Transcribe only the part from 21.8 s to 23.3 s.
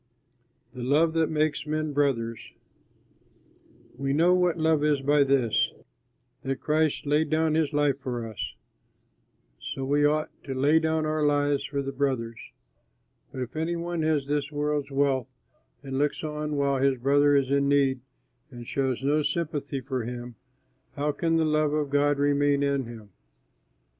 God remain in him?